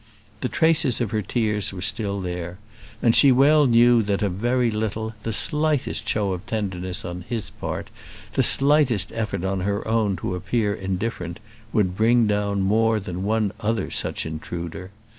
[0.39, 2.57] The traces of her tears were still there;
[3.03, 7.51] and she well knew that a very little, the slightest show of tenderness on his
[7.51, 7.91] part,
[8.33, 11.39] the slightest effort on her own to appear indifferent,
[11.71, 14.89] would bring down more than one other such intruder.